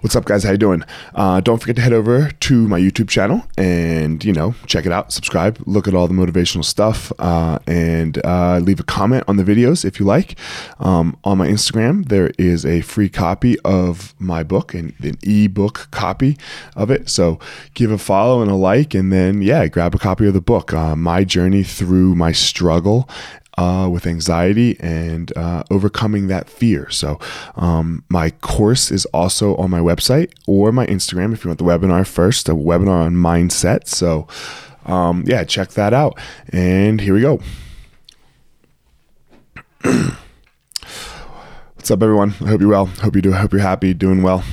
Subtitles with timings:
[0.00, 0.44] What's up, guys?
[0.44, 0.84] How you doing?
[1.12, 4.92] Uh, don't forget to head over to my YouTube channel and you know check it
[4.92, 5.12] out.
[5.12, 9.42] Subscribe, look at all the motivational stuff, uh, and uh, leave a comment on the
[9.42, 10.38] videos if you like.
[10.78, 15.88] Um, on my Instagram, there is a free copy of my book and an ebook
[15.90, 16.38] copy
[16.76, 17.10] of it.
[17.10, 17.40] So
[17.74, 20.72] give a follow and a like, and then yeah, grab a copy of the book.
[20.72, 23.08] Uh, my journey through my struggle
[23.58, 26.88] uh, with anxiety and uh, overcoming that fear.
[26.90, 27.18] So,
[27.56, 31.64] um, my course is also on my website or my Instagram if you want the
[31.64, 33.88] webinar first, a webinar on mindset.
[33.88, 34.28] So,
[34.86, 36.16] um, yeah, check that out.
[36.50, 37.40] And here we go.
[41.74, 42.34] What's up, everyone?
[42.40, 42.86] I hope you're well.
[42.86, 43.32] Hope you do.
[43.32, 44.44] Hope you're happy, doing well.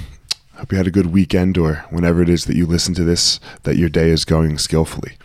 [0.56, 3.40] Hope you had a good weekend or whenever it is that you listen to this,
[3.64, 5.18] that your day is going skillfully.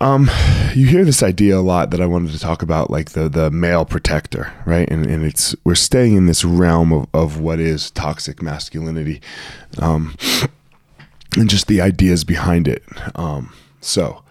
[0.00, 0.30] Um,
[0.74, 3.50] you hear this idea a lot that I wanted to talk about, like the the
[3.50, 4.88] male protector, right?
[4.88, 9.20] And and it's we're staying in this realm of, of what is toxic masculinity,
[9.78, 10.16] um,
[11.36, 12.82] and just the ideas behind it.
[13.14, 14.22] Um, so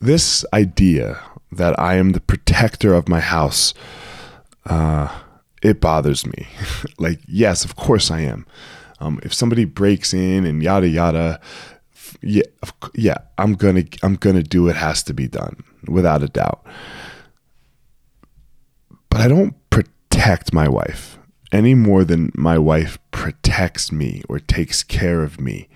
[0.00, 1.22] this idea
[1.52, 3.72] that I am the protector of my house,
[4.66, 5.08] uh,
[5.62, 6.46] it bothers me.
[6.98, 8.46] like, yes, of course I am.
[9.00, 11.40] Um, if somebody breaks in and yada yada,
[12.22, 12.42] yeah,
[12.94, 16.64] yeah, I'm gonna I'm gonna do what has to be done without a doubt.
[19.08, 21.18] But I don't protect my wife
[21.52, 25.68] any more than my wife protects me or takes care of me.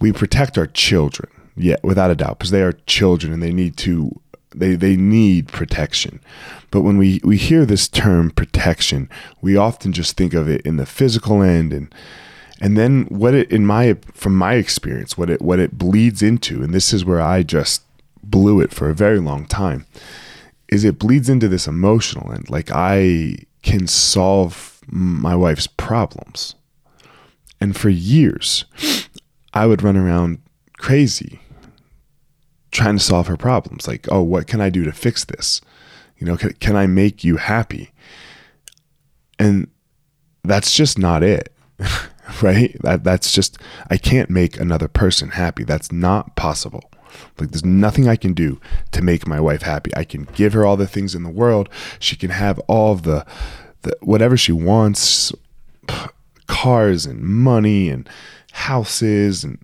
[0.00, 3.76] We protect our children, yeah, without a doubt, because they are children and they need
[3.78, 4.20] to
[4.54, 6.20] they they need protection.
[6.70, 9.08] But when we we hear this term protection,
[9.40, 11.94] we often just think of it in the physical end and
[12.62, 16.62] and then what it in my from my experience what it what it bleeds into
[16.62, 17.82] and this is where i just
[18.22, 19.84] blew it for a very long time
[20.68, 22.48] is it bleeds into this emotional end.
[22.48, 26.54] Like i can solve my wife's problems.
[27.60, 28.64] And for years
[29.52, 30.38] i would run around
[30.78, 31.40] crazy
[32.70, 33.86] trying to solve her problems.
[33.86, 35.60] Like oh what can i do to fix this?
[36.16, 37.90] You know can, can i make you happy?
[39.38, 39.68] And
[40.44, 41.52] that's just not it
[42.42, 42.76] right?
[42.82, 43.58] That that's just
[43.90, 45.64] I can't make another person happy.
[45.64, 46.90] That's not possible.
[47.38, 48.60] Like there's nothing I can do
[48.92, 49.90] to make my wife happy.
[49.96, 51.68] I can give her all the things in the world.
[51.98, 53.26] She can have all the,
[53.82, 55.32] the whatever she wants,
[56.46, 58.08] cars and money and
[58.52, 59.58] houses and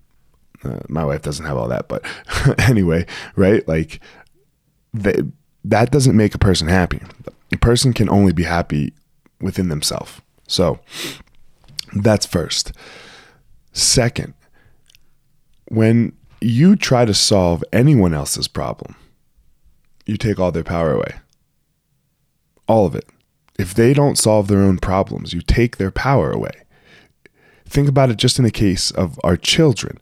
[0.64, 2.04] uh, my wife doesn't have all that, but
[2.68, 3.06] anyway,
[3.36, 3.66] right?
[3.68, 4.00] Like
[4.92, 5.16] that
[5.64, 7.00] that doesn't make a person happy.
[7.52, 8.92] A person can only be happy
[9.40, 10.20] within themselves.
[10.48, 10.80] So
[11.94, 12.72] that's first.
[13.72, 14.34] Second,
[15.68, 18.94] when you try to solve anyone else's problem,
[20.06, 21.14] you take all their power away.
[22.66, 23.06] All of it.
[23.58, 26.62] If they don't solve their own problems, you take their power away.
[27.66, 29.98] Think about it just in the case of our children.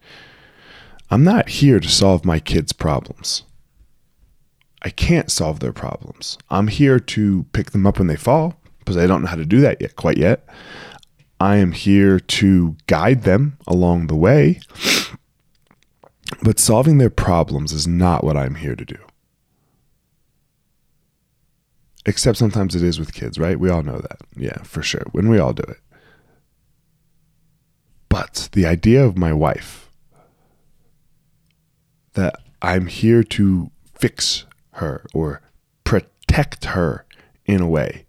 [1.11, 3.45] I'm not here to solve my kids' problems.
[4.83, 6.39] I can't solve their problems.
[6.51, 9.45] I'm here to pick them up when they fall because I don't know how to
[9.45, 10.47] do that yet, quite yet.
[11.39, 14.61] I am here to guide them along the way.
[16.43, 18.99] But solving their problems is not what I'm here to do.
[22.05, 23.59] Except sometimes it is with kids, right?
[23.59, 24.19] We all know that.
[24.37, 25.05] Yeah, for sure.
[25.13, 25.79] When we all do it.
[28.09, 29.91] But the idea of my wife
[32.15, 35.43] that I'm here to fix her or
[35.85, 37.05] protect her
[37.45, 38.06] in a way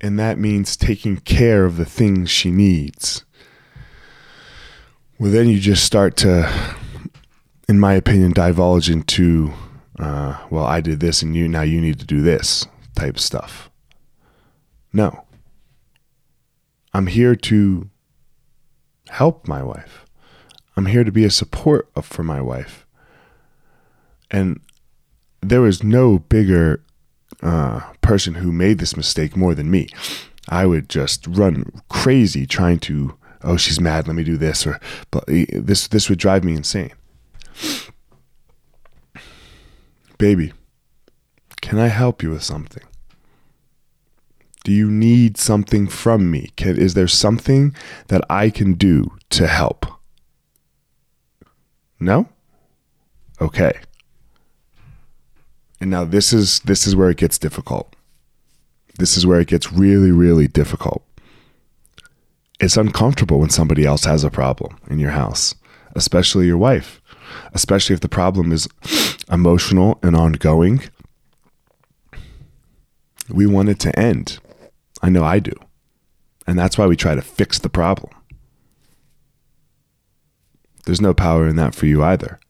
[0.00, 3.24] and that means taking care of the things she needs.
[5.18, 6.50] Well, then you just start to,
[7.68, 9.52] in my opinion, divulge into,
[9.98, 13.70] uh, well, I did this and you now you need to do this type stuff.
[14.92, 15.24] No.
[16.94, 17.90] I'm here to
[19.08, 20.06] help my wife.
[20.76, 22.86] I'm here to be a support for my wife.
[24.30, 24.60] And
[25.42, 26.82] there was no bigger
[27.42, 29.88] uh, person who made this mistake more than me.
[30.48, 34.06] I would just run crazy trying to, oh, she's mad.
[34.06, 36.92] Let me do this, or but this this would drive me insane.
[40.18, 40.52] Baby,
[41.60, 42.82] can I help you with something?
[44.64, 46.50] Do you need something from me?
[46.56, 47.74] Can, is there something
[48.08, 49.86] that I can do to help?
[51.98, 52.28] No?
[53.40, 53.72] Okay.
[55.80, 57.94] And now this is this is where it gets difficult.
[58.98, 61.02] This is where it gets really really difficult.
[62.60, 65.54] It's uncomfortable when somebody else has a problem in your house,
[65.94, 67.00] especially your wife,
[67.54, 68.68] especially if the problem is
[69.32, 70.82] emotional and ongoing.
[73.30, 74.38] We want it to end.
[75.02, 75.52] I know I do.
[76.46, 78.12] And that's why we try to fix the problem.
[80.84, 82.40] There's no power in that for you either.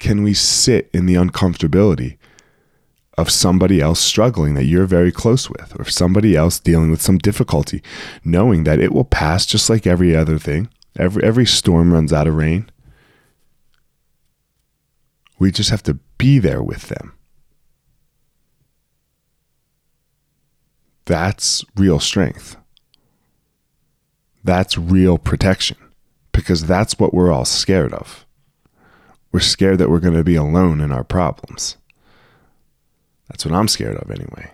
[0.00, 2.16] Can we sit in the uncomfortability
[3.16, 7.18] of somebody else struggling that you're very close with, or somebody else dealing with some
[7.18, 7.82] difficulty,
[8.24, 10.68] knowing that it will pass just like every other thing?
[10.98, 12.68] Every, every storm runs out of rain.
[15.38, 17.14] We just have to be there with them.
[21.04, 22.56] That's real strength.
[24.42, 25.76] That's real protection
[26.32, 28.24] because that's what we're all scared of.
[29.32, 31.76] We're scared that we're going to be alone in our problems.
[33.28, 34.50] That's what I'm scared of anyway.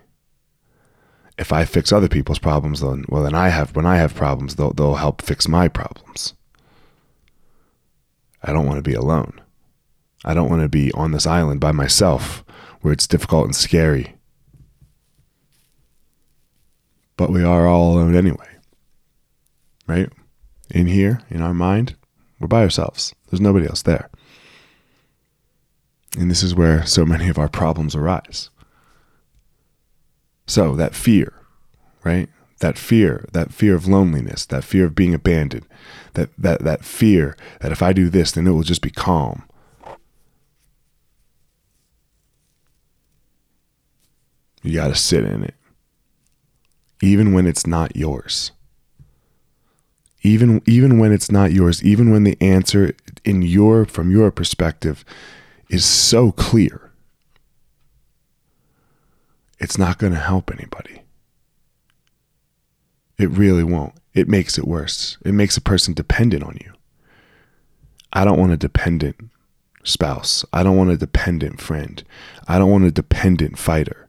[1.38, 4.56] If I fix other people's problems, then well, then I have when I have problems,
[4.56, 6.34] they'll they'll help fix my problems.
[8.42, 9.40] I don't want to be alone.
[10.24, 12.44] I don't want to be on this island by myself
[12.80, 14.16] where it's difficult and scary
[17.16, 18.48] but we are all alone anyway.
[19.86, 20.10] Right?
[20.70, 21.96] In here, in our mind,
[22.38, 23.14] we're by ourselves.
[23.30, 24.10] There's nobody else there.
[26.16, 28.50] And this is where so many of our problems arise.
[30.46, 31.34] So, that fear,
[32.04, 32.28] right?
[32.60, 35.66] That fear, that fear of loneliness, that fear of being abandoned,
[36.14, 39.42] that, that, that fear that if I do this, then it will just be calm.
[44.62, 45.54] You got to sit in it
[47.02, 48.52] even when it's not yours.
[50.22, 55.04] Even even when it's not yours, even when the answer in your from your perspective
[55.68, 56.92] is so clear.
[59.58, 61.02] It's not going to help anybody.
[63.18, 63.94] It really won't.
[64.14, 65.16] It makes it worse.
[65.24, 66.72] It makes a person dependent on you.
[68.12, 69.16] I don't want a dependent
[69.84, 70.44] spouse.
[70.52, 72.02] I don't want a dependent friend.
[72.46, 74.08] I don't want a dependent fighter.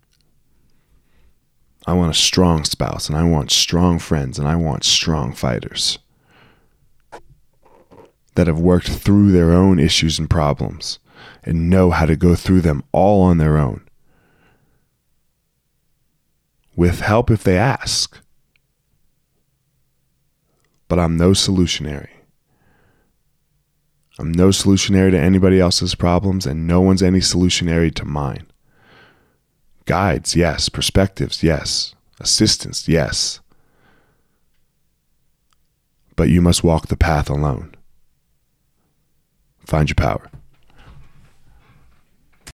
[1.85, 5.99] I want a strong spouse, and I want strong friends, and I want strong fighters
[8.35, 10.99] that have worked through their own issues and problems
[11.43, 13.87] and know how to go through them all on their own
[16.77, 18.21] with help if they ask.
[20.87, 22.09] But I'm no solutionary.
[24.19, 28.47] I'm no solutionary to anybody else's problems, and no one's any solutionary to mine.
[29.85, 30.69] Guides, yes.
[30.69, 31.93] Perspectives, yes.
[32.19, 33.41] Assistance, yes.
[36.15, 37.75] But you must walk the path alone.
[39.65, 40.29] Find your power.